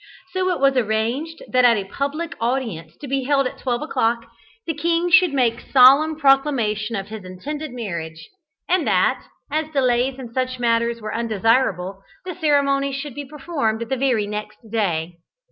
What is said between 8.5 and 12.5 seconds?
and that, as delays in such matters were undesirable, the